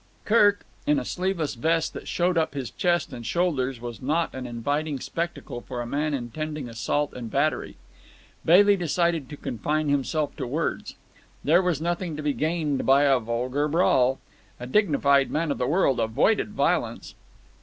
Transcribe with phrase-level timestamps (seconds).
[0.25, 4.47] Kirk, in a sleeveless vest that showed up his chest and shoulders was not an
[4.47, 7.75] inviting spectacle for a man intending assault and battery.
[8.43, 10.95] Bailey decided to confine himself to words.
[11.43, 14.17] There was nothing to be gained by a vulgar brawl.
[14.59, 17.13] A dignified man of the world avoided violence.